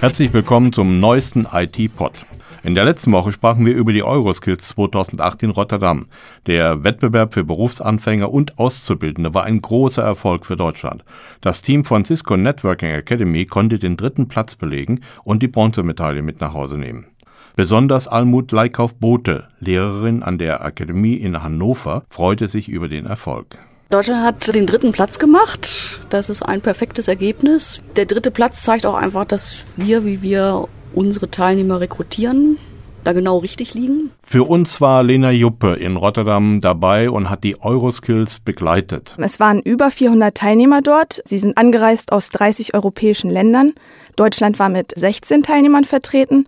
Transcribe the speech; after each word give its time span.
Herzlich 0.00 0.32
willkommen 0.32 0.72
zum 0.72 1.00
neuesten 1.00 1.48
IT-Pod. 1.52 2.24
In 2.62 2.76
der 2.76 2.84
letzten 2.84 3.10
Woche 3.10 3.32
sprachen 3.32 3.66
wir 3.66 3.74
über 3.74 3.92
die 3.92 4.04
Euroskills 4.04 4.68
2008 4.68 5.42
in 5.42 5.50
Rotterdam. 5.50 6.06
Der 6.46 6.84
Wettbewerb 6.84 7.34
für 7.34 7.42
Berufsanfänger 7.42 8.32
und 8.32 8.60
Auszubildende 8.60 9.34
war 9.34 9.42
ein 9.42 9.60
großer 9.60 10.04
Erfolg 10.04 10.46
für 10.46 10.56
Deutschland. 10.56 11.02
Das 11.40 11.62
Team 11.62 11.84
von 11.84 12.04
Cisco 12.04 12.36
Networking 12.36 12.90
Academy 12.90 13.44
konnte 13.44 13.80
den 13.80 13.96
dritten 13.96 14.28
Platz 14.28 14.54
belegen 14.54 15.00
und 15.24 15.42
die 15.42 15.48
Bronzemedaille 15.48 16.22
mit 16.22 16.40
nach 16.40 16.54
Hause 16.54 16.78
nehmen. 16.78 17.06
Besonders 17.56 18.06
Almut 18.06 18.52
Leikauf-Bote, 18.52 19.48
Lehrerin 19.58 20.22
an 20.22 20.38
der 20.38 20.64
Akademie 20.64 21.14
in 21.14 21.42
Hannover, 21.42 22.04
freute 22.08 22.46
sich 22.46 22.68
über 22.68 22.86
den 22.86 23.04
Erfolg. 23.04 23.58
Deutschland 23.90 24.22
hat 24.22 24.54
den 24.54 24.66
dritten 24.66 24.92
Platz 24.92 25.18
gemacht. 25.18 26.00
Das 26.10 26.28
ist 26.28 26.42
ein 26.42 26.60
perfektes 26.60 27.08
Ergebnis. 27.08 27.80
Der 27.96 28.04
dritte 28.04 28.30
Platz 28.30 28.62
zeigt 28.62 28.84
auch 28.84 28.94
einfach, 28.94 29.24
dass 29.24 29.64
wir, 29.76 30.04
wie 30.04 30.20
wir 30.20 30.68
unsere 30.92 31.30
Teilnehmer 31.30 31.80
rekrutieren, 31.80 32.58
da 33.04 33.14
genau 33.14 33.38
richtig 33.38 33.72
liegen. 33.72 34.10
Für 34.22 34.42
uns 34.42 34.82
war 34.82 35.02
Lena 35.02 35.30
Juppe 35.30 35.76
in 35.76 35.96
Rotterdam 35.96 36.60
dabei 36.60 37.08
und 37.08 37.30
hat 37.30 37.44
die 37.44 37.62
Euroskills 37.62 38.40
begleitet. 38.40 39.14
Es 39.16 39.40
waren 39.40 39.60
über 39.62 39.90
400 39.90 40.34
Teilnehmer 40.34 40.82
dort. 40.82 41.22
Sie 41.24 41.38
sind 41.38 41.56
angereist 41.56 42.12
aus 42.12 42.28
30 42.28 42.74
europäischen 42.74 43.30
Ländern. 43.30 43.72
Deutschland 44.16 44.58
war 44.58 44.68
mit 44.68 44.92
16 44.98 45.44
Teilnehmern 45.44 45.84
vertreten. 45.84 46.46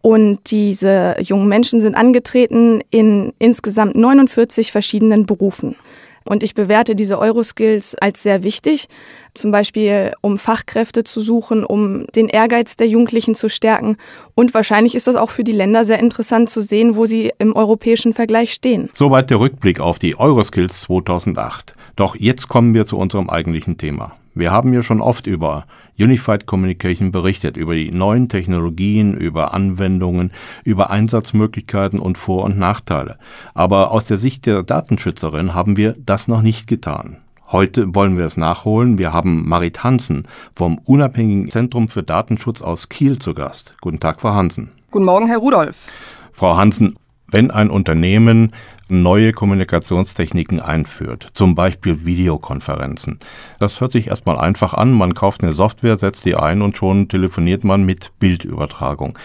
Und 0.00 0.50
diese 0.50 1.16
jungen 1.20 1.48
Menschen 1.48 1.82
sind 1.82 1.94
angetreten 1.94 2.80
in 2.88 3.34
insgesamt 3.38 3.96
49 3.96 4.72
verschiedenen 4.72 5.26
Berufen. 5.26 5.76
Und 6.24 6.42
ich 6.42 6.54
bewerte 6.54 6.94
diese 6.94 7.18
Euroskills 7.18 7.94
als 7.94 8.22
sehr 8.22 8.42
wichtig, 8.42 8.88
zum 9.34 9.50
Beispiel 9.50 10.12
um 10.20 10.38
Fachkräfte 10.38 11.02
zu 11.02 11.20
suchen, 11.20 11.64
um 11.64 12.06
den 12.14 12.28
Ehrgeiz 12.28 12.76
der 12.76 12.88
Jugendlichen 12.88 13.34
zu 13.34 13.48
stärken. 13.48 13.96
Und 14.34 14.52
wahrscheinlich 14.52 14.94
ist 14.94 15.06
das 15.06 15.16
auch 15.16 15.30
für 15.30 15.44
die 15.44 15.52
Länder 15.52 15.84
sehr 15.84 15.98
interessant 15.98 16.50
zu 16.50 16.60
sehen, 16.60 16.94
wo 16.94 17.06
sie 17.06 17.32
im 17.38 17.56
europäischen 17.56 18.12
Vergleich 18.12 18.52
stehen. 18.52 18.90
Soweit 18.92 19.30
der 19.30 19.40
Rückblick 19.40 19.80
auf 19.80 19.98
die 19.98 20.18
Euroskills 20.18 20.82
2008. 20.82 21.74
Doch 21.96 22.16
jetzt 22.16 22.48
kommen 22.48 22.74
wir 22.74 22.86
zu 22.86 22.98
unserem 22.98 23.30
eigentlichen 23.30 23.78
Thema. 23.78 24.16
Wir 24.34 24.52
haben 24.52 24.72
ja 24.72 24.82
schon 24.82 25.00
oft 25.00 25.26
über 25.26 25.66
Unified 25.98 26.46
Communication 26.46 27.10
berichtet, 27.10 27.56
über 27.56 27.74
die 27.74 27.90
neuen 27.90 28.28
Technologien, 28.28 29.14
über 29.14 29.52
Anwendungen, 29.52 30.30
über 30.64 30.90
Einsatzmöglichkeiten 30.90 31.98
und 31.98 32.16
Vor- 32.16 32.44
und 32.44 32.58
Nachteile. 32.58 33.18
Aber 33.54 33.90
aus 33.90 34.04
der 34.04 34.16
Sicht 34.16 34.46
der 34.46 34.62
Datenschützerin 34.62 35.54
haben 35.54 35.76
wir 35.76 35.96
das 35.98 36.28
noch 36.28 36.42
nicht 36.42 36.68
getan. 36.68 37.18
Heute 37.50 37.92
wollen 37.96 38.16
wir 38.16 38.26
es 38.26 38.36
nachholen. 38.36 38.98
Wir 38.98 39.12
haben 39.12 39.48
Marit 39.48 39.82
Hansen 39.82 40.28
vom 40.54 40.78
Unabhängigen 40.78 41.50
Zentrum 41.50 41.88
für 41.88 42.04
Datenschutz 42.04 42.62
aus 42.62 42.88
Kiel 42.88 43.18
zu 43.18 43.34
Gast. 43.34 43.74
Guten 43.80 43.98
Tag, 43.98 44.20
Frau 44.20 44.30
Hansen. 44.30 44.70
Guten 44.92 45.04
Morgen, 45.04 45.26
Herr 45.26 45.38
Rudolph. 45.38 45.86
Frau 46.32 46.56
Hansen, 46.56 46.94
wenn 47.26 47.50
ein 47.50 47.68
Unternehmen 47.68 48.52
neue 48.90 49.32
Kommunikationstechniken 49.32 50.60
einführt, 50.60 51.28
zum 51.34 51.54
Beispiel 51.54 52.04
Videokonferenzen. 52.04 53.18
Das 53.58 53.80
hört 53.80 53.92
sich 53.92 54.08
erstmal 54.08 54.38
einfach 54.38 54.74
an, 54.74 54.92
man 54.92 55.14
kauft 55.14 55.42
eine 55.42 55.52
Software, 55.52 55.98
setzt 55.98 56.24
die 56.24 56.36
ein 56.36 56.62
und 56.62 56.76
schon 56.76 57.08
telefoniert 57.08 57.64
man 57.64 57.84
mit 57.84 58.12
Bildübertragung. 58.18 59.18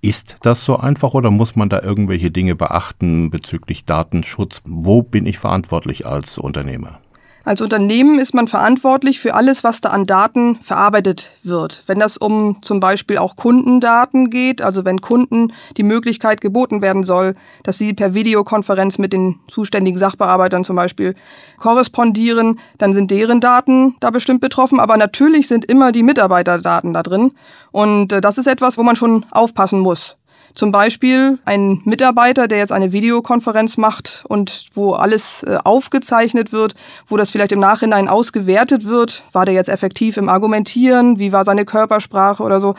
Ist 0.00 0.36
das 0.42 0.64
so 0.64 0.76
einfach 0.76 1.14
oder 1.14 1.30
muss 1.30 1.54
man 1.54 1.68
da 1.68 1.80
irgendwelche 1.80 2.32
Dinge 2.32 2.56
beachten 2.56 3.30
bezüglich 3.30 3.84
Datenschutz? 3.84 4.60
Wo 4.64 5.02
bin 5.02 5.26
ich 5.26 5.38
verantwortlich 5.38 6.06
als 6.06 6.38
Unternehmer? 6.38 6.98
Als 7.44 7.60
Unternehmen 7.60 8.20
ist 8.20 8.34
man 8.34 8.46
verantwortlich 8.46 9.18
für 9.18 9.34
alles, 9.34 9.64
was 9.64 9.80
da 9.80 9.88
an 9.88 10.06
Daten 10.06 10.60
verarbeitet 10.62 11.32
wird. 11.42 11.82
Wenn 11.86 11.98
das 11.98 12.16
um 12.16 12.58
zum 12.62 12.78
Beispiel 12.78 13.18
auch 13.18 13.34
Kundendaten 13.34 14.30
geht, 14.30 14.62
also 14.62 14.84
wenn 14.84 15.00
Kunden 15.00 15.52
die 15.76 15.82
Möglichkeit 15.82 16.40
geboten 16.40 16.82
werden 16.82 17.02
soll, 17.02 17.34
dass 17.64 17.78
sie 17.78 17.94
per 17.94 18.14
Videokonferenz 18.14 18.98
mit 18.98 19.12
den 19.12 19.40
zuständigen 19.48 19.98
Sachbearbeitern 19.98 20.62
zum 20.62 20.76
Beispiel 20.76 21.16
korrespondieren, 21.58 22.60
dann 22.78 22.94
sind 22.94 23.10
deren 23.10 23.40
Daten 23.40 23.96
da 23.98 24.10
bestimmt 24.10 24.40
betroffen. 24.40 24.78
Aber 24.78 24.96
natürlich 24.96 25.48
sind 25.48 25.64
immer 25.64 25.90
die 25.90 26.04
Mitarbeiterdaten 26.04 26.92
da 26.92 27.02
drin. 27.02 27.32
Und 27.72 28.12
äh, 28.12 28.20
das 28.20 28.38
ist 28.38 28.46
etwas, 28.46 28.78
wo 28.78 28.84
man 28.84 28.94
schon 28.94 29.26
aufpassen 29.32 29.80
muss. 29.80 30.16
Zum 30.54 30.70
Beispiel 30.70 31.38
ein 31.44 31.80
Mitarbeiter, 31.84 32.46
der 32.46 32.58
jetzt 32.58 32.72
eine 32.72 32.92
Videokonferenz 32.92 33.78
macht 33.78 34.24
und 34.28 34.66
wo 34.74 34.92
alles 34.92 35.42
äh, 35.44 35.58
aufgezeichnet 35.64 36.52
wird, 36.52 36.74
wo 37.06 37.16
das 37.16 37.30
vielleicht 37.30 37.52
im 37.52 37.60
Nachhinein 37.60 38.08
ausgewertet 38.08 38.86
wird. 38.86 39.24
War 39.32 39.46
der 39.46 39.54
jetzt 39.54 39.70
effektiv 39.70 40.16
im 40.16 40.28
Argumentieren? 40.28 41.18
Wie 41.18 41.32
war 41.32 41.44
seine 41.44 41.64
Körpersprache 41.64 42.42
oder 42.42 42.60
so? 42.60 42.74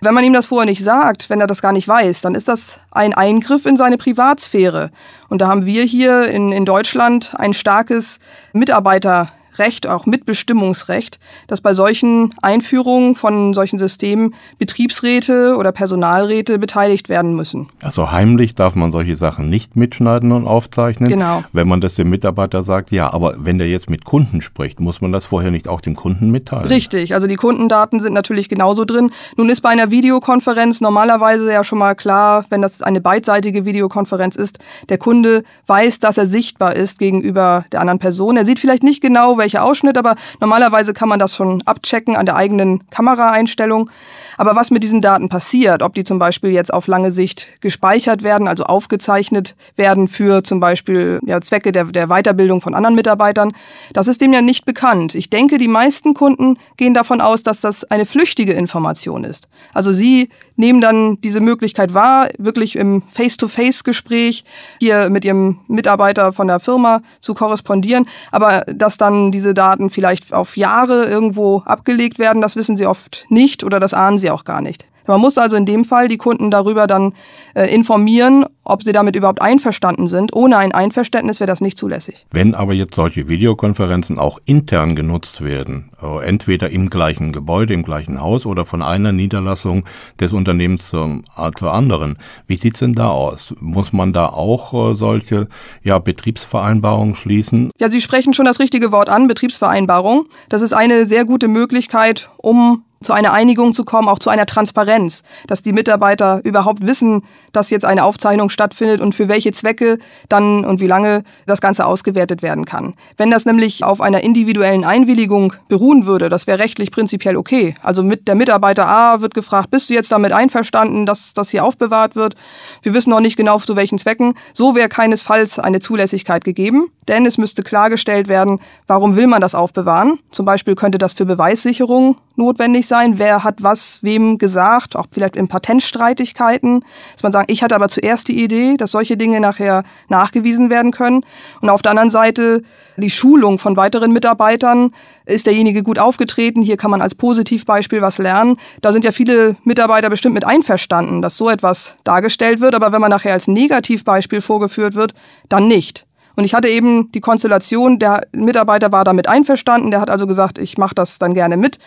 Wenn 0.00 0.14
man 0.14 0.24
ihm 0.24 0.32
das 0.32 0.46
vorher 0.46 0.66
nicht 0.66 0.82
sagt, 0.82 1.28
wenn 1.28 1.40
er 1.40 1.46
das 1.46 1.60
gar 1.60 1.72
nicht 1.72 1.86
weiß, 1.86 2.22
dann 2.22 2.34
ist 2.34 2.48
das 2.48 2.80
ein 2.90 3.12
Eingriff 3.12 3.66
in 3.66 3.76
seine 3.76 3.98
Privatsphäre. 3.98 4.90
Und 5.28 5.42
da 5.42 5.48
haben 5.48 5.66
wir 5.66 5.84
hier 5.84 6.28
in, 6.28 6.52
in 6.52 6.64
Deutschland 6.64 7.34
ein 7.36 7.52
starkes 7.52 8.20
Mitarbeiter 8.52 9.30
Recht, 9.58 9.86
auch 9.86 10.06
Mitbestimmungsrecht, 10.06 11.18
dass 11.46 11.60
bei 11.60 11.74
solchen 11.74 12.34
Einführungen 12.42 13.14
von 13.14 13.54
solchen 13.54 13.78
Systemen 13.78 14.34
Betriebsräte 14.58 15.56
oder 15.56 15.72
Personalräte 15.72 16.58
beteiligt 16.58 17.08
werden 17.08 17.34
müssen. 17.34 17.68
Also 17.80 18.10
heimlich 18.10 18.54
darf 18.54 18.74
man 18.74 18.92
solche 18.92 19.16
Sachen 19.16 19.48
nicht 19.48 19.76
mitschneiden 19.76 20.32
und 20.32 20.46
aufzeichnen. 20.46 21.08
Genau. 21.08 21.42
Wenn 21.52 21.68
man 21.68 21.80
das 21.80 21.94
dem 21.94 22.10
Mitarbeiter 22.10 22.62
sagt, 22.62 22.90
ja, 22.90 23.12
aber 23.12 23.34
wenn 23.38 23.58
der 23.58 23.68
jetzt 23.68 23.88
mit 23.88 24.04
Kunden 24.04 24.40
spricht, 24.40 24.80
muss 24.80 25.00
man 25.00 25.12
das 25.12 25.26
vorher 25.26 25.50
nicht 25.50 25.68
auch 25.68 25.80
dem 25.80 25.96
Kunden 25.96 26.30
mitteilen? 26.30 26.68
Richtig, 26.68 27.14
also 27.14 27.26
die 27.26 27.36
Kundendaten 27.36 28.00
sind 28.00 28.12
natürlich 28.12 28.48
genauso 28.48 28.84
drin. 28.84 29.10
Nun 29.36 29.48
ist 29.48 29.60
bei 29.60 29.70
einer 29.70 29.90
Videokonferenz 29.90 30.80
normalerweise 30.80 31.52
ja 31.52 31.64
schon 31.64 31.78
mal 31.78 31.94
klar, 31.94 32.44
wenn 32.50 32.62
das 32.62 32.82
eine 32.82 33.00
beidseitige 33.00 33.64
Videokonferenz 33.64 34.36
ist, 34.36 34.58
der 34.88 34.98
Kunde 34.98 35.44
weiß, 35.66 35.98
dass 36.00 36.18
er 36.18 36.26
sichtbar 36.26 36.76
ist 36.76 36.98
gegenüber 36.98 37.64
der 37.72 37.80
anderen 37.80 37.98
Person. 37.98 38.36
Er 38.36 38.44
sieht 38.44 38.58
vielleicht 38.58 38.82
nicht 38.82 39.00
genau, 39.00 39.38
welche 39.38 39.47
welcher 39.48 39.64
Ausschnitt, 39.64 39.96
aber 39.96 40.14
normalerweise 40.40 40.92
kann 40.92 41.08
man 41.08 41.18
das 41.18 41.34
schon 41.34 41.62
abchecken 41.62 42.16
an 42.16 42.26
der 42.26 42.36
eigenen 42.36 42.88
Kameraeinstellung. 42.90 43.88
Aber 44.36 44.54
was 44.54 44.70
mit 44.70 44.82
diesen 44.82 45.00
Daten 45.00 45.30
passiert, 45.30 45.82
ob 45.82 45.94
die 45.94 46.04
zum 46.04 46.18
Beispiel 46.18 46.50
jetzt 46.50 46.72
auf 46.72 46.86
lange 46.86 47.10
Sicht 47.10 47.48
gespeichert 47.60 48.22
werden, 48.22 48.46
also 48.46 48.64
aufgezeichnet 48.64 49.56
werden 49.74 50.06
für 50.06 50.44
zum 50.44 50.60
Beispiel 50.60 51.18
ja, 51.24 51.40
Zwecke 51.40 51.72
der, 51.72 51.84
der 51.84 52.08
Weiterbildung 52.08 52.60
von 52.60 52.74
anderen 52.74 52.94
Mitarbeitern, 52.94 53.52
das 53.94 54.06
ist 54.06 54.20
dem 54.20 54.34
ja 54.34 54.42
nicht 54.42 54.66
bekannt. 54.66 55.14
Ich 55.14 55.30
denke, 55.30 55.56
die 55.56 55.66
meisten 55.66 56.12
Kunden 56.12 56.58
gehen 56.76 56.92
davon 56.92 57.22
aus, 57.22 57.42
dass 57.42 57.60
das 57.60 57.84
eine 57.84 58.04
flüchtige 58.04 58.52
Information 58.52 59.24
ist. 59.24 59.48
Also 59.72 59.92
sie 59.92 60.28
nehmen 60.56 60.80
dann 60.80 61.20
diese 61.22 61.40
Möglichkeit 61.40 61.94
wahr, 61.94 62.28
wirklich 62.36 62.76
im 62.76 63.02
Face-to-Face-Gespräch 63.08 64.44
hier 64.80 65.08
mit 65.08 65.24
ihrem 65.24 65.60
Mitarbeiter 65.68 66.32
von 66.32 66.48
der 66.48 66.60
Firma 66.60 67.00
zu 67.20 67.32
korrespondieren. 67.32 68.06
Aber 68.30 68.64
dass 68.66 68.98
dann 68.98 69.30
diese 69.38 69.54
Daten 69.54 69.88
vielleicht 69.88 70.32
auf 70.32 70.56
Jahre 70.56 71.04
irgendwo 71.04 71.62
abgelegt 71.64 72.18
werden, 72.18 72.42
das 72.42 72.56
wissen 72.56 72.76
sie 72.76 72.86
oft 72.86 73.24
nicht 73.28 73.62
oder 73.62 73.78
das 73.78 73.94
ahnen 73.94 74.18
sie 74.18 74.30
auch 74.30 74.42
gar 74.42 74.60
nicht. 74.60 74.84
Man 75.08 75.20
muss 75.20 75.38
also 75.38 75.56
in 75.56 75.66
dem 75.66 75.84
Fall 75.84 76.08
die 76.08 76.18
Kunden 76.18 76.50
darüber 76.50 76.86
dann 76.86 77.14
äh, 77.54 77.74
informieren, 77.74 78.44
ob 78.64 78.82
sie 78.82 78.92
damit 78.92 79.16
überhaupt 79.16 79.42
einverstanden 79.42 80.06
sind. 80.06 80.36
Ohne 80.36 80.58
ein 80.58 80.72
Einverständnis 80.72 81.40
wäre 81.40 81.48
das 81.48 81.60
nicht 81.60 81.78
zulässig. 81.78 82.26
Wenn 82.30 82.54
aber 82.54 82.74
jetzt 82.74 82.94
solche 82.94 83.28
Videokonferenzen 83.28 84.18
auch 84.18 84.38
intern 84.44 84.94
genutzt 84.94 85.40
werden, 85.40 85.90
äh, 86.02 86.26
entweder 86.26 86.70
im 86.70 86.90
gleichen 86.90 87.32
Gebäude, 87.32 87.72
im 87.72 87.82
gleichen 87.82 88.20
Haus 88.20 88.46
oder 88.46 88.66
von 88.66 88.82
einer 88.82 89.12
Niederlassung 89.12 89.84
des 90.20 90.32
Unternehmens 90.32 90.90
zur, 90.90 91.22
äh, 91.36 91.50
zur 91.56 91.72
anderen, 91.72 92.18
wie 92.46 92.56
sieht's 92.56 92.80
denn 92.80 92.94
da 92.94 93.08
aus? 93.08 93.54
Muss 93.58 93.92
man 93.92 94.12
da 94.12 94.26
auch 94.26 94.90
äh, 94.90 94.94
solche 94.94 95.48
ja, 95.82 95.98
Betriebsvereinbarungen 95.98 97.14
schließen? 97.14 97.70
Ja, 97.78 97.88
Sie 97.88 98.02
sprechen 98.02 98.34
schon 98.34 98.44
das 98.44 98.60
richtige 98.60 98.92
Wort 98.92 99.08
an, 99.08 99.28
Betriebsvereinbarung. 99.28 100.26
Das 100.50 100.60
ist 100.60 100.74
eine 100.74 101.06
sehr 101.06 101.24
gute 101.24 101.48
Möglichkeit, 101.48 102.28
um 102.36 102.84
zu 103.00 103.12
einer 103.12 103.32
Einigung 103.32 103.74
zu 103.74 103.84
kommen, 103.84 104.08
auch 104.08 104.18
zu 104.18 104.30
einer 104.30 104.46
Transparenz, 104.46 105.22
dass 105.46 105.62
die 105.62 105.72
Mitarbeiter 105.72 106.40
überhaupt 106.44 106.86
wissen, 106.86 107.22
dass 107.52 107.70
jetzt 107.70 107.84
eine 107.84 108.04
Aufzeichnung 108.04 108.50
stattfindet 108.50 109.00
und 109.00 109.14
für 109.14 109.28
welche 109.28 109.52
Zwecke 109.52 109.98
dann 110.28 110.64
und 110.64 110.80
wie 110.80 110.86
lange 110.86 111.22
das 111.46 111.60
Ganze 111.60 111.86
ausgewertet 111.86 112.42
werden 112.42 112.64
kann. 112.64 112.94
Wenn 113.16 113.30
das 113.30 113.44
nämlich 113.44 113.84
auf 113.84 114.00
einer 114.00 114.22
individuellen 114.22 114.84
Einwilligung 114.84 115.52
beruhen 115.68 116.06
würde, 116.06 116.28
das 116.28 116.46
wäre 116.46 116.58
rechtlich 116.58 116.90
prinzipiell 116.90 117.36
okay. 117.36 117.74
Also 117.82 118.02
mit 118.02 118.28
der 118.28 118.34
Mitarbeiter 118.34 118.86
A 118.86 119.20
wird 119.20 119.34
gefragt, 119.34 119.70
bist 119.70 119.90
du 119.90 119.94
jetzt 119.94 120.12
damit 120.12 120.32
einverstanden, 120.32 121.06
dass 121.06 121.34
das 121.34 121.50
hier 121.50 121.64
aufbewahrt 121.64 122.16
wird? 122.16 122.34
Wir 122.82 122.94
wissen 122.94 123.10
noch 123.10 123.20
nicht 123.20 123.36
genau 123.36 123.58
zu 123.58 123.76
welchen 123.76 123.98
Zwecken. 123.98 124.34
So 124.52 124.74
wäre 124.74 124.88
keinesfalls 124.88 125.58
eine 125.58 125.80
Zulässigkeit 125.80 126.44
gegeben, 126.44 126.90
denn 127.08 127.26
es 127.26 127.38
müsste 127.38 127.62
klargestellt 127.62 128.28
werden, 128.28 128.60
warum 128.86 129.16
will 129.16 129.26
man 129.26 129.40
das 129.40 129.54
aufbewahren? 129.54 130.18
Zum 130.30 130.46
Beispiel 130.46 130.74
könnte 130.74 130.98
das 130.98 131.12
für 131.12 131.24
Beweissicherung 131.24 132.16
notwendig 132.38 132.86
sein. 132.86 133.18
Wer 133.18 133.44
hat 133.44 133.62
was 133.62 134.02
wem 134.02 134.38
gesagt, 134.38 134.96
auch 134.96 135.06
vielleicht 135.10 135.36
in 135.36 135.48
Patentstreitigkeiten, 135.48 136.84
dass 137.12 137.22
man 137.22 137.32
sagt, 137.32 137.50
ich 137.50 137.62
hatte 137.62 137.74
aber 137.74 137.88
zuerst 137.88 138.28
die 138.28 138.42
Idee, 138.42 138.76
dass 138.76 138.92
solche 138.92 139.16
Dinge 139.16 139.40
nachher 139.40 139.84
nachgewiesen 140.08 140.70
werden 140.70 140.92
können. 140.92 141.24
Und 141.60 141.70
auf 141.70 141.82
der 141.82 141.90
anderen 141.90 142.10
Seite 142.10 142.62
die 143.00 143.10
Schulung 143.10 143.58
von 143.58 143.76
weiteren 143.76 144.12
Mitarbeitern. 144.12 144.92
Ist 145.24 145.46
derjenige 145.46 145.82
gut 145.82 145.98
aufgetreten? 145.98 146.62
Hier 146.62 146.76
kann 146.76 146.90
man 146.90 147.02
als 147.02 147.14
Positivbeispiel 147.14 148.00
was 148.00 148.18
lernen. 148.18 148.56
Da 148.80 148.92
sind 148.92 149.04
ja 149.04 149.12
viele 149.12 149.56
Mitarbeiter 149.64 150.10
bestimmt 150.10 150.34
mit 150.34 150.46
einverstanden, 150.46 151.22
dass 151.22 151.36
so 151.36 151.50
etwas 151.50 151.96
dargestellt 152.04 152.60
wird. 152.60 152.74
Aber 152.74 152.92
wenn 152.92 153.00
man 153.00 153.10
nachher 153.10 153.34
als 153.34 153.46
Negativbeispiel 153.46 154.40
vorgeführt 154.40 154.94
wird, 154.94 155.14
dann 155.48 155.68
nicht. 155.68 156.06
Und 156.34 156.44
ich 156.44 156.54
hatte 156.54 156.68
eben 156.68 157.10
die 157.12 157.20
Konstellation, 157.20 157.98
der 157.98 158.26
Mitarbeiter 158.32 158.92
war 158.92 159.04
damit 159.04 159.28
einverstanden, 159.28 159.90
der 159.90 160.00
hat 160.00 160.08
also 160.08 160.26
gesagt, 160.26 160.58
ich 160.58 160.78
mache 160.78 160.94
das 160.94 161.18
dann 161.18 161.34
gerne 161.34 161.56
mit. 161.56 161.78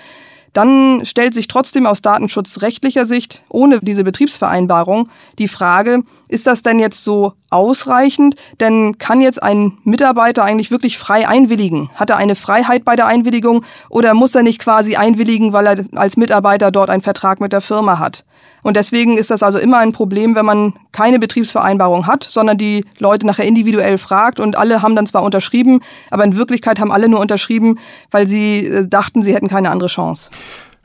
Dann 0.53 1.05
stellt 1.05 1.33
sich 1.33 1.47
trotzdem 1.47 1.85
aus 1.85 2.01
datenschutzrechtlicher 2.01 3.05
Sicht 3.05 3.43
ohne 3.49 3.79
diese 3.81 4.03
Betriebsvereinbarung 4.03 5.09
die 5.39 5.47
Frage, 5.47 6.03
ist 6.31 6.47
das 6.47 6.63
denn 6.63 6.79
jetzt 6.79 7.03
so 7.03 7.33
ausreichend? 7.49 8.35
Denn 8.59 8.97
kann 8.97 9.21
jetzt 9.21 9.43
ein 9.43 9.77
Mitarbeiter 9.83 10.43
eigentlich 10.43 10.71
wirklich 10.71 10.97
frei 10.97 11.27
einwilligen? 11.27 11.89
Hat 11.95 12.09
er 12.09 12.17
eine 12.17 12.35
Freiheit 12.35 12.85
bei 12.85 12.95
der 12.95 13.05
Einwilligung 13.05 13.65
oder 13.89 14.13
muss 14.13 14.33
er 14.33 14.41
nicht 14.41 14.59
quasi 14.59 14.95
einwilligen, 14.95 15.51
weil 15.51 15.67
er 15.67 15.85
als 15.93 16.15
Mitarbeiter 16.15 16.71
dort 16.71 16.89
einen 16.89 17.01
Vertrag 17.01 17.41
mit 17.41 17.51
der 17.51 17.61
Firma 17.61 17.99
hat? 17.99 18.23
Und 18.63 18.77
deswegen 18.77 19.17
ist 19.17 19.29
das 19.29 19.43
also 19.43 19.57
immer 19.57 19.79
ein 19.79 19.91
Problem, 19.91 20.35
wenn 20.35 20.45
man 20.45 20.73
keine 20.91 21.19
Betriebsvereinbarung 21.19 22.07
hat, 22.07 22.23
sondern 22.23 22.57
die 22.57 22.85
Leute 22.97 23.27
nachher 23.27 23.45
individuell 23.45 23.97
fragt 23.97 24.39
und 24.39 24.57
alle 24.57 24.81
haben 24.81 24.95
dann 24.95 25.05
zwar 25.05 25.23
unterschrieben, 25.23 25.81
aber 26.11 26.23
in 26.23 26.37
Wirklichkeit 26.37 26.79
haben 26.79 26.91
alle 26.91 27.09
nur 27.09 27.19
unterschrieben, 27.19 27.79
weil 28.09 28.27
sie 28.27 28.65
äh, 28.65 28.87
dachten, 28.87 29.21
sie 29.21 29.33
hätten 29.33 29.47
keine 29.49 29.69
andere 29.69 29.89
Chance. 29.89 30.31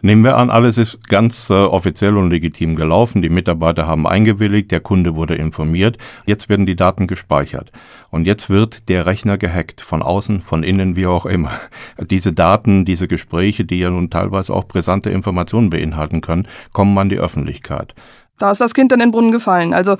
Nehmen 0.02 0.24
wir 0.24 0.36
an, 0.36 0.50
alles 0.50 0.76
ist 0.76 1.08
ganz 1.08 1.48
äh, 1.48 1.54
offiziell 1.54 2.16
und 2.18 2.30
legitim 2.30 2.76
gelaufen. 2.76 3.22
Die 3.22 3.30
Mitarbeiter 3.30 3.86
haben 3.86 4.06
eingewilligt, 4.06 4.70
der 4.70 4.80
Kunde 4.80 5.16
wurde 5.16 5.36
informiert. 5.36 5.96
Jetzt 6.26 6.50
werden 6.50 6.66
die 6.66 6.76
Daten 6.76 7.06
gespeichert. 7.06 7.72
Und 8.10 8.26
jetzt 8.26 8.50
wird 8.50 8.90
der 8.90 9.06
Rechner 9.06 9.38
gehackt, 9.38 9.80
von 9.80 10.02
außen, 10.02 10.42
von 10.42 10.62
innen, 10.62 10.96
wie 10.96 11.06
auch 11.06 11.24
immer. 11.24 11.52
Diese 12.10 12.34
Daten, 12.34 12.84
diese 12.84 13.08
Gespräche, 13.08 13.64
die 13.64 13.78
ja 13.78 13.90
nun 13.90 14.10
teilweise 14.10 14.52
auch 14.52 14.64
brisante 14.64 15.10
Informationen 15.10 15.70
beinhalten 15.70 16.20
können, 16.20 16.46
kommen 16.72 16.96
an 16.98 17.08
die 17.08 17.18
Öffentlichkeit. 17.18 17.94
Da 18.38 18.50
ist 18.50 18.60
das 18.60 18.74
Kind 18.74 18.92
dann 18.92 19.00
in 19.00 19.06
den 19.06 19.12
Brunnen 19.12 19.32
gefallen. 19.32 19.72
Also 19.72 19.96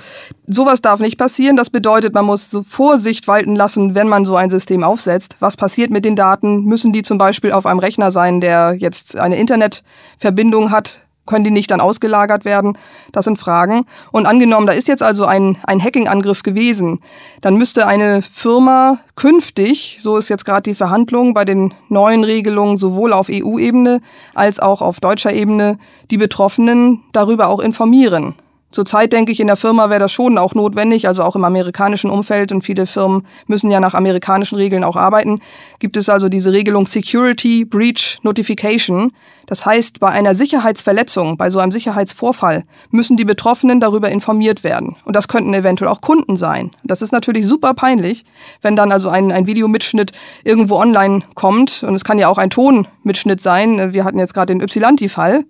sowas 0.47 0.83
darf 0.83 1.01
nicht 1.01 1.17
passieren. 1.17 1.57
Das 1.57 1.71
bedeutet, 1.71 2.13
man 2.13 2.27
muss 2.27 2.51
so 2.51 2.63
Vorsicht 2.63 3.29
walten 3.29 3.57
lassen, 3.57 3.95
wenn 3.95 4.09
man 4.09 4.25
so 4.25 4.37
ein 4.37 4.51
System 4.51 4.85
aufsetzt. 4.85 5.37
Was 5.41 5.57
passiert 5.57 5.91
mit 5.91 6.05
den 6.05 6.17
Daten? 6.17 6.65
Müssen 6.65 6.93
die 6.93 7.03
zum 7.03 7.17
Beispiel 7.17 7.53
auf 7.53 7.65
einem 7.65 7.79
Rechner 7.79 8.11
sein, 8.11 8.41
der 8.41 8.75
jetzt 8.79 9.19
eine 9.19 9.39
Internetverbindung 9.39 10.71
hat? 10.71 11.01
Können 11.27 11.45
die 11.45 11.51
nicht 11.51 11.71
dann 11.71 11.81
ausgelagert 11.81 12.45
werden? 12.45 12.79
Das 13.13 13.25
sind 13.25 13.39
Fragen. 13.39 13.85
Und 14.13 14.27
angenommen, 14.27 14.67
da 14.67 14.73
ist 14.73 14.89
jetzt 14.89 15.03
also 15.03 15.25
ein, 15.25 15.59
ein 15.65 15.83
Hacking-Angriff 15.83 16.43
gewesen, 16.43 17.01
dann 17.41 17.57
müsste 17.57 17.87
eine 17.87 18.23
Firma 18.23 18.99
künftig, 19.17 19.99
so 20.03 20.17
ist 20.17 20.29
jetzt 20.29 20.45
gerade 20.45 20.63
die 20.63 20.75
Verhandlung 20.75 21.35
bei 21.35 21.45
den 21.45 21.75
neuen 21.89 22.25
Regelungen 22.25 22.77
sowohl 22.77 23.13
auf 23.13 23.29
EU-Ebene 23.31 24.01
als 24.35 24.61
auch 24.61 24.83
auf 24.83 25.01
deutscher 25.01 25.33
Ebene, 25.33 25.79
die 26.11 26.19
Betroffenen 26.19 27.03
darüber 27.13 27.49
auch 27.49 27.61
informieren. 27.61 28.35
Zurzeit 28.73 29.13
denke 29.13 29.33
ich, 29.33 29.41
in 29.41 29.47
der 29.47 29.57
Firma 29.57 29.91
wäre 29.91 30.01
das 30.01 30.13
schon 30.13 30.39
auch 30.39 30.55
notwendig, 30.55 31.07
also 31.07 31.23
auch 31.23 31.37
im 31.37 31.45
amerikanischen 31.45 32.11
Umfeld 32.11 32.51
und 32.53 32.63
viele 32.63 32.87
Firmen 32.87 33.27
müssen 33.47 33.71
ja 33.71 33.81
nach 33.81 33.95
amerikanischen 33.95 34.57
Regeln 34.57 34.85
auch 34.85 34.97
arbeiten. 34.97 35.41
Gibt 35.79 35.97
es 35.97 36.09
also 36.09 36.29
diese 36.29 36.53
Regelung 36.53 36.87
Security 36.87 37.65
Breach 37.65 38.19
Notification. 38.23 39.13
Das 39.47 39.65
heißt, 39.65 40.01
bei 40.01 40.09
einer 40.09 40.35
Sicherheitsverletzung, 40.35 41.37
bei 41.37 41.51
so 41.51 41.61
einem 41.61 41.71
Sicherheitsvorfall, 41.71 42.65
müssen 42.91 43.17
die 43.17 43.25
Betroffenen 43.25 43.79
darüber 43.79 44.11
informiert 44.11 44.65
werden. 44.65 44.97
Und 45.05 45.15
das 45.15 45.29
könnten 45.29 45.55
eventuell 45.55 45.89
auch 45.89 46.01
Kunden 46.01 46.37
sein. 46.37 46.73
Das 46.83 47.01
ist 47.01 47.13
natürlich 47.13 47.47
super 47.47 47.73
peinlich, 47.73 48.25
wenn 48.63 48.75
dann 48.75 48.91
also 48.91 49.09
ein, 49.09 49.31
ein 49.31 49.47
Videomitschnitt 49.47 50.11
irgendwo 50.43 50.77
online 50.77 51.23
kommt. 51.35 51.85
Und 51.85 51.95
es 51.95 52.05
kann 52.05 52.19
ja 52.19 52.29
auch 52.29 52.39
ein 52.39 52.51
Tonmitschnitt 52.51 53.41
sein. 53.41 53.93
Wir 53.93 54.05
hatten 54.05 54.19
jetzt 54.19 54.35
gerade 54.35 54.53
den 54.53 54.61
Ypsilanti-Fall 54.61 55.45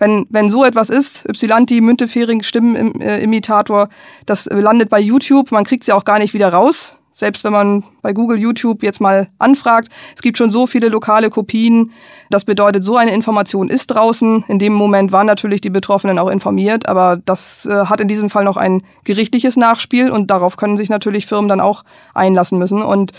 wenn, 0.00 0.26
wenn 0.30 0.48
so 0.48 0.64
etwas 0.64 0.90
ist, 0.90 1.24
Ypsilanti, 1.28 1.80
Müntefering, 1.80 2.42
Stimmenimitator, 2.42 3.88
das 4.26 4.46
landet 4.46 4.88
bei 4.88 4.98
YouTube, 4.98 5.52
man 5.52 5.64
kriegt 5.64 5.84
sie 5.84 5.92
auch 5.92 6.04
gar 6.04 6.18
nicht 6.18 6.34
wieder 6.34 6.52
raus. 6.52 6.96
Selbst 7.12 7.44
wenn 7.44 7.52
man 7.52 7.84
bei 8.00 8.14
Google, 8.14 8.38
YouTube 8.38 8.82
jetzt 8.82 8.98
mal 8.98 9.28
anfragt, 9.38 9.88
es 10.16 10.22
gibt 10.22 10.38
schon 10.38 10.48
so 10.48 10.66
viele 10.66 10.88
lokale 10.88 11.28
Kopien. 11.28 11.90
Das 12.30 12.46
bedeutet, 12.46 12.82
so 12.82 12.96
eine 12.96 13.12
Information 13.12 13.68
ist 13.68 13.88
draußen. 13.88 14.44
In 14.48 14.58
dem 14.58 14.72
Moment 14.72 15.12
waren 15.12 15.26
natürlich 15.26 15.60
die 15.60 15.68
Betroffenen 15.68 16.18
auch 16.18 16.30
informiert, 16.30 16.88
aber 16.88 17.18
das 17.22 17.66
äh, 17.66 17.84
hat 17.86 18.00
in 18.00 18.08
diesem 18.08 18.30
Fall 18.30 18.44
noch 18.44 18.56
ein 18.56 18.82
gerichtliches 19.04 19.58
Nachspiel 19.58 20.10
und 20.10 20.30
darauf 20.30 20.56
können 20.56 20.78
sich 20.78 20.88
natürlich 20.88 21.26
Firmen 21.26 21.48
dann 21.48 21.60
auch 21.60 21.84
einlassen 22.14 22.58
müssen. 22.58 22.82
Und 22.82 23.12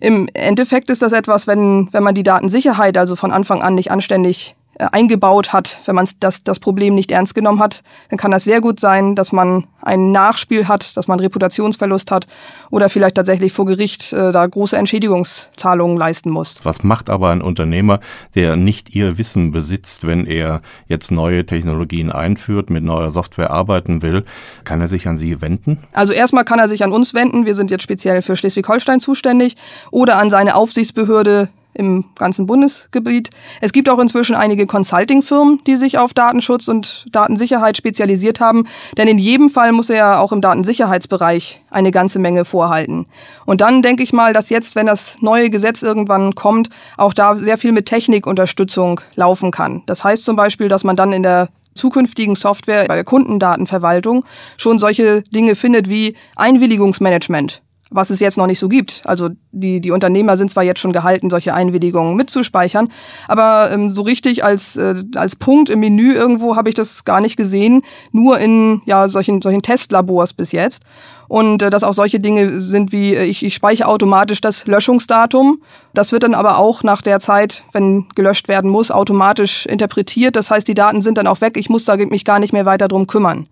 im 0.00 0.28
Endeffekt 0.32 0.88
ist 0.88 1.02
das 1.02 1.12
etwas, 1.12 1.46
wenn, 1.46 1.88
wenn 1.92 2.02
man 2.02 2.14
die 2.14 2.22
Datensicherheit 2.22 2.96
also 2.96 3.16
von 3.16 3.32
Anfang 3.32 3.60
an 3.60 3.74
nicht 3.74 3.90
anständig 3.90 4.56
eingebaut 4.90 5.52
hat, 5.52 5.78
wenn 5.84 5.94
man 5.94 6.08
das, 6.20 6.44
das 6.44 6.58
Problem 6.58 6.94
nicht 6.94 7.10
ernst 7.10 7.34
genommen 7.34 7.60
hat, 7.60 7.82
dann 8.10 8.18
kann 8.18 8.30
das 8.30 8.44
sehr 8.44 8.60
gut 8.60 8.80
sein, 8.80 9.14
dass 9.14 9.32
man 9.32 9.64
ein 9.80 10.12
Nachspiel 10.12 10.68
hat, 10.68 10.96
dass 10.96 11.08
man 11.08 11.20
Reputationsverlust 11.20 12.10
hat 12.10 12.26
oder 12.70 12.88
vielleicht 12.88 13.16
tatsächlich 13.16 13.52
vor 13.52 13.66
Gericht 13.66 14.12
äh, 14.12 14.32
da 14.32 14.46
große 14.46 14.76
Entschädigungszahlungen 14.76 15.96
leisten 15.96 16.30
muss. 16.30 16.60
Was 16.62 16.82
macht 16.82 17.10
aber 17.10 17.30
ein 17.30 17.42
Unternehmer, 17.42 18.00
der 18.34 18.56
nicht 18.56 18.94
ihr 18.94 19.18
Wissen 19.18 19.50
besitzt, 19.50 20.06
wenn 20.06 20.26
er 20.26 20.62
jetzt 20.86 21.10
neue 21.10 21.44
Technologien 21.44 22.10
einführt, 22.10 22.70
mit 22.70 22.84
neuer 22.84 23.10
Software 23.10 23.50
arbeiten 23.50 24.02
will? 24.02 24.24
Kann 24.64 24.80
er 24.80 24.88
sich 24.88 25.06
an 25.08 25.18
Sie 25.18 25.40
wenden? 25.40 25.78
Also 25.92 26.12
erstmal 26.12 26.44
kann 26.44 26.58
er 26.58 26.68
sich 26.68 26.84
an 26.84 26.92
uns 26.92 27.14
wenden. 27.14 27.46
Wir 27.46 27.54
sind 27.54 27.70
jetzt 27.70 27.82
speziell 27.82 28.22
für 28.22 28.36
Schleswig-Holstein 28.36 29.00
zuständig 29.00 29.56
oder 29.90 30.18
an 30.18 30.30
seine 30.30 30.54
Aufsichtsbehörde 30.54 31.48
im 31.74 32.04
ganzen 32.16 32.46
Bundesgebiet. 32.46 33.30
Es 33.60 33.72
gibt 33.72 33.88
auch 33.88 33.98
inzwischen 33.98 34.34
einige 34.34 34.66
Consulting-Firmen, 34.66 35.60
die 35.66 35.76
sich 35.76 35.98
auf 35.98 36.14
Datenschutz 36.14 36.68
und 36.68 37.06
Datensicherheit 37.12 37.76
spezialisiert 37.76 38.40
haben, 38.40 38.66
denn 38.96 39.08
in 39.08 39.18
jedem 39.18 39.48
Fall 39.48 39.72
muss 39.72 39.90
er 39.90 39.96
ja 39.96 40.18
auch 40.20 40.32
im 40.32 40.40
Datensicherheitsbereich 40.40 41.62
eine 41.70 41.90
ganze 41.90 42.18
Menge 42.18 42.44
vorhalten. 42.44 43.06
Und 43.46 43.60
dann 43.60 43.82
denke 43.82 44.02
ich 44.02 44.12
mal, 44.12 44.32
dass 44.32 44.50
jetzt, 44.50 44.76
wenn 44.76 44.86
das 44.86 45.18
neue 45.20 45.50
Gesetz 45.50 45.82
irgendwann 45.82 46.34
kommt, 46.34 46.68
auch 46.96 47.14
da 47.14 47.36
sehr 47.36 47.58
viel 47.58 47.72
mit 47.72 47.86
Technikunterstützung 47.86 49.00
laufen 49.14 49.50
kann. 49.50 49.82
Das 49.86 50.04
heißt 50.04 50.24
zum 50.24 50.36
Beispiel, 50.36 50.68
dass 50.68 50.84
man 50.84 50.96
dann 50.96 51.12
in 51.12 51.22
der 51.22 51.48
zukünftigen 51.74 52.34
Software 52.34 52.84
bei 52.86 52.94
der 52.94 53.04
Kundendatenverwaltung 53.04 54.24
schon 54.56 54.78
solche 54.78 55.22
Dinge 55.22 55.54
findet 55.56 55.88
wie 55.88 56.16
Einwilligungsmanagement 56.36 57.62
was 57.92 58.10
es 58.10 58.20
jetzt 58.20 58.38
noch 58.38 58.46
nicht 58.46 58.58
so 58.58 58.68
gibt. 58.68 59.02
Also 59.04 59.30
die, 59.52 59.80
die 59.80 59.90
Unternehmer 59.90 60.36
sind 60.36 60.50
zwar 60.50 60.62
jetzt 60.62 60.80
schon 60.80 60.92
gehalten, 60.92 61.30
solche 61.30 61.54
Einwilligungen 61.54 62.16
mitzuspeichern, 62.16 62.90
aber 63.28 63.70
ähm, 63.70 63.90
so 63.90 64.02
richtig 64.02 64.44
als, 64.44 64.76
äh, 64.76 64.94
als 65.14 65.36
Punkt 65.36 65.70
im 65.70 65.80
Menü 65.80 66.12
irgendwo 66.12 66.56
habe 66.56 66.68
ich 66.68 66.74
das 66.74 67.04
gar 67.04 67.20
nicht 67.20 67.36
gesehen, 67.36 67.82
nur 68.10 68.38
in 68.38 68.82
ja, 68.86 69.08
solchen, 69.08 69.42
solchen 69.42 69.62
Testlabors 69.62 70.32
bis 70.32 70.52
jetzt. 70.52 70.82
Und 71.28 71.62
äh, 71.62 71.70
dass 71.70 71.82
auch 71.82 71.94
solche 71.94 72.20
Dinge 72.20 72.60
sind 72.60 72.92
wie, 72.92 73.14
äh, 73.14 73.24
ich, 73.24 73.42
ich 73.42 73.54
speichere 73.54 73.88
automatisch 73.88 74.40
das 74.40 74.66
Löschungsdatum. 74.66 75.62
Das 75.94 76.12
wird 76.12 76.24
dann 76.24 76.34
aber 76.34 76.58
auch 76.58 76.82
nach 76.82 77.00
der 77.00 77.20
Zeit, 77.20 77.64
wenn 77.72 78.06
gelöscht 78.14 78.48
werden 78.48 78.70
muss, 78.70 78.90
automatisch 78.90 79.64
interpretiert. 79.64 80.36
Das 80.36 80.50
heißt, 80.50 80.68
die 80.68 80.74
Daten 80.74 81.00
sind 81.00 81.16
dann 81.16 81.26
auch 81.26 81.40
weg. 81.40 81.56
Ich 81.56 81.70
muss 81.70 81.86
da 81.86 81.96
mich 81.96 82.24
gar 82.24 82.38
nicht 82.38 82.52
mehr 82.52 82.66
weiter 82.66 82.86
drum 82.88 83.06
kümmern. 83.06 83.48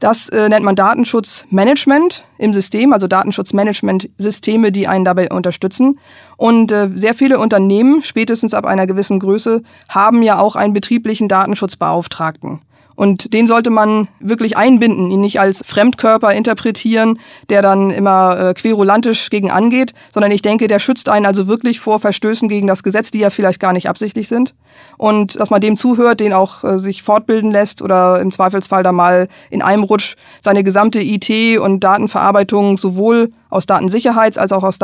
Das 0.00 0.30
äh, 0.30 0.48
nennt 0.48 0.64
man 0.64 0.76
Datenschutzmanagement 0.76 2.24
im 2.38 2.54
System, 2.54 2.94
also 2.94 3.06
Datenschutzmanagement-Systeme, 3.06 4.72
die 4.72 4.88
einen 4.88 5.04
dabei 5.04 5.28
unterstützen. 5.30 6.00
Und 6.38 6.72
äh, 6.72 6.88
sehr 6.94 7.14
viele 7.14 7.38
Unternehmen, 7.38 8.02
spätestens 8.02 8.54
ab 8.54 8.64
einer 8.64 8.86
gewissen 8.86 9.20
Größe, 9.20 9.62
haben 9.90 10.22
ja 10.22 10.38
auch 10.38 10.56
einen 10.56 10.72
betrieblichen 10.72 11.28
Datenschutzbeauftragten. 11.28 12.60
Und 13.00 13.32
den 13.32 13.46
sollte 13.46 13.70
man 13.70 14.08
wirklich 14.20 14.58
einbinden, 14.58 15.10
ihn 15.10 15.22
nicht 15.22 15.40
als 15.40 15.62
Fremdkörper 15.64 16.34
interpretieren, 16.34 17.18
der 17.48 17.62
dann 17.62 17.90
immer 17.90 18.38
äh, 18.38 18.52
querulantisch 18.52 19.30
gegen 19.30 19.50
angeht, 19.50 19.94
sondern 20.12 20.30
ich 20.32 20.42
denke, 20.42 20.66
der 20.66 20.80
schützt 20.80 21.08
einen 21.08 21.24
also 21.24 21.48
wirklich 21.48 21.80
vor 21.80 21.98
Verstößen 21.98 22.46
gegen 22.46 22.66
das 22.66 22.82
Gesetz, 22.82 23.10
die 23.10 23.20
ja 23.20 23.30
vielleicht 23.30 23.58
gar 23.58 23.72
nicht 23.72 23.88
absichtlich 23.88 24.28
sind. 24.28 24.54
Und 24.98 25.40
dass 25.40 25.48
man 25.48 25.62
dem 25.62 25.76
zuhört, 25.76 26.20
den 26.20 26.34
auch 26.34 26.62
äh, 26.62 26.78
sich 26.78 27.02
fortbilden 27.02 27.50
lässt 27.50 27.80
oder 27.80 28.20
im 28.20 28.30
Zweifelsfall 28.30 28.82
da 28.82 28.92
mal 28.92 29.28
in 29.48 29.62
einem 29.62 29.84
Rutsch 29.84 30.16
seine 30.42 30.62
gesamte 30.62 31.00
IT- 31.00 31.58
und 31.58 31.80
Datenverarbeitung 31.80 32.76
sowohl 32.76 33.32
aus 33.48 33.64
Datensicherheits- 33.64 34.38
als 34.38 34.52
auch 34.52 34.62
aus 34.62 34.78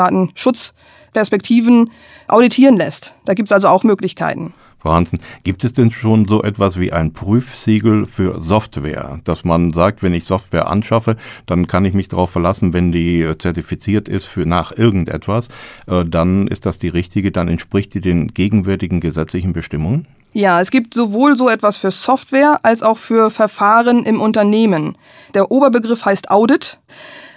Datenschutzperspektiven 1.16 1.90
auditieren 2.28 2.76
lässt. 2.76 3.14
Da 3.25 3.35
gibt 3.35 3.49
es 3.49 3.52
also 3.52 3.68
auch 3.68 3.85
Möglichkeiten. 3.85 4.52
Frau 4.78 4.92
Hansen, 4.92 5.18
gibt 5.42 5.64
es 5.64 5.73
denn 5.73 5.90
schon 5.90 6.28
so 6.28 6.42
etwas 6.42 6.78
wie 6.78 6.92
ein 6.92 7.12
Prüfsiegel 7.12 8.06
für 8.06 8.38
Software, 8.38 9.18
dass 9.25 9.42
man 9.44 9.73
sagt, 9.73 10.02
wenn 10.02 10.14
ich 10.14 10.25
Software 10.25 10.68
anschaffe, 10.68 11.16
dann 11.46 11.66
kann 11.66 11.85
ich 11.85 11.94
mich 11.94 12.08
darauf 12.08 12.30
verlassen, 12.30 12.73
wenn 12.73 12.92
die 12.92 13.23
äh, 13.23 13.37
zertifiziert 13.37 14.08
ist 14.08 14.26
für 14.26 14.46
nach 14.46 14.76
irgendetwas, 14.76 15.49
äh, 15.88 16.04
dann 16.04 16.46
ist 16.46 16.66
das 16.66 16.78
die 16.78 16.88
richtige, 16.88 17.32
dann 17.32 17.49
entspricht 17.49 17.94
die 17.94 18.00
den 18.00 18.28
gegenwärtigen 18.28 19.00
gesetzlichen 19.00 19.52
Bestimmungen? 19.52 20.06
Ja, 20.35 20.61
es 20.61 20.70
gibt 20.70 20.92
sowohl 20.92 21.37
so 21.37 21.49
etwas 21.49 21.78
für 21.78 21.90
Software 21.90 22.61
als 22.62 22.82
auch 22.82 22.99
für 22.99 23.30
Verfahren 23.30 24.04
im 24.04 24.20
Unternehmen. 24.20 24.99
Der 25.35 25.50
Oberbegriff 25.50 26.04
heißt 26.04 26.30
Audit. 26.30 26.78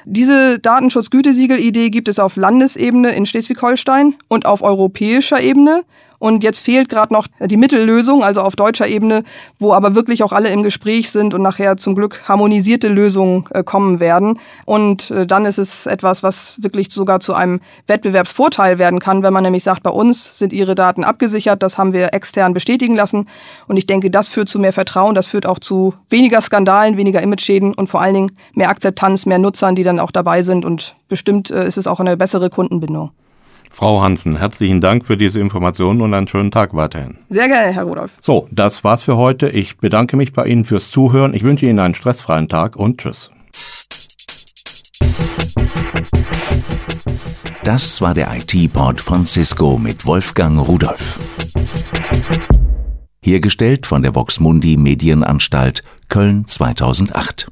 Diese 0.05 0.59
Datenschutzgütesiegel-Idee 0.59 1.89
gibt 1.89 2.07
es 2.07 2.19
auf 2.19 2.35
Landesebene 2.35 3.11
in 3.11 3.25
Schleswig-Holstein 3.25 4.15
und 4.27 4.45
auf 4.45 4.61
europäischer 4.61 5.41
Ebene. 5.41 5.83
Und 6.19 6.43
jetzt 6.43 6.59
fehlt 6.59 6.89
gerade 6.89 7.13
noch 7.13 7.27
die 7.39 7.57
Mittellösung, 7.57 8.23
also 8.23 8.41
auf 8.41 8.55
deutscher 8.57 8.87
Ebene, 8.87 9.23
wo 9.57 9.73
aber 9.73 9.95
wirklich 9.95 10.21
auch 10.21 10.33
alle 10.33 10.49
im 10.49 10.63
Gespräch 10.63 11.09
sind 11.09 11.33
und 11.33 11.41
nachher 11.41 11.77
zum 11.77 11.95
Glück 11.95 12.23
harmonisierte 12.27 12.89
Lösungen 12.89 13.45
äh, 13.51 13.63
kommen 13.63 14.01
werden. 14.01 14.37
Und 14.65 15.11
äh, 15.11 15.25
dann 15.25 15.45
ist 15.45 15.57
es 15.57 15.85
etwas, 15.85 16.21
was 16.21 16.61
wirklich 16.61 16.91
sogar 16.91 17.21
zu 17.21 17.33
einem 17.33 17.61
Wettbewerbsvorteil 17.87 18.77
werden 18.77 18.99
kann, 18.99 19.23
wenn 19.23 19.33
man 19.33 19.43
nämlich 19.43 19.63
sagt, 19.63 19.81
bei 19.81 19.89
uns 19.89 20.37
sind 20.37 20.51
ihre 20.51 20.75
Daten 20.75 21.05
abgesichert, 21.05 21.63
das 21.63 21.77
haben 21.77 21.93
wir 21.93 22.13
extern 22.13 22.53
bestätigen 22.53 22.95
lassen. 22.95 23.27
Und 23.67 23.77
ich 23.77 23.87
denke, 23.87 24.11
das 24.11 24.27
führt 24.27 24.49
zu 24.49 24.59
mehr 24.59 24.73
Vertrauen, 24.73 25.15
das 25.15 25.27
führt 25.27 25.45
auch 25.45 25.59
zu 25.59 25.93
weniger 26.09 26.41
Skandalen, 26.41 26.97
weniger 26.97 27.21
Image-Schäden 27.21 27.73
und 27.73 27.87
vor 27.87 28.01
allen 28.01 28.13
Dingen 28.13 28.31
mehr 28.53 28.69
Akzeptanz, 28.69 29.25
mehr 29.25 29.39
Nutzern, 29.39 29.75
die 29.75 29.83
dann 29.89 29.99
auch 29.99 30.11
dabei 30.11 30.43
sind. 30.43 30.65
Und 30.65 30.95
bestimmt 31.07 31.51
äh, 31.51 31.67
ist 31.67 31.77
es 31.77 31.87
auch 31.87 31.99
eine 31.99 32.15
bessere 32.15 32.49
Kundenbindung. 32.49 33.11
Frau 33.71 34.01
Hansen, 34.01 34.37
herzlichen 34.37 34.81
Dank 34.81 35.05
für 35.05 35.15
diese 35.15 35.39
Informationen 35.39 36.01
und 36.01 36.13
einen 36.13 36.27
schönen 36.27 36.51
Tag 36.51 36.73
weiterhin. 36.73 37.17
Sehr 37.29 37.47
gerne, 37.47 37.71
Herr 37.71 37.83
Rudolph. 37.83 38.11
So, 38.19 38.47
das 38.51 38.83
war's 38.83 39.03
für 39.03 39.15
heute. 39.15 39.49
Ich 39.49 39.77
bedanke 39.77 40.17
mich 40.17 40.33
bei 40.33 40.45
Ihnen 40.45 40.65
fürs 40.65 40.91
Zuhören. 40.91 41.33
Ich 41.33 41.43
wünsche 41.43 41.65
Ihnen 41.65 41.79
einen 41.79 41.93
stressfreien 41.93 42.47
Tag 42.47 42.75
und 42.75 42.99
tschüss. 42.99 43.29
Das 47.63 48.01
war 48.01 48.13
der 48.15 48.35
IT-Pod 48.35 48.99
von 48.99 49.25
Cisco 49.27 49.77
mit 49.77 50.05
Wolfgang 50.05 50.67
Rudolph. 50.67 51.19
Hergestellt 53.21 53.85
von 53.85 54.01
der 54.01 54.15
Voxmundi 54.15 54.77
Medienanstalt 54.77 55.83
Köln 56.07 56.47
2008. 56.47 57.51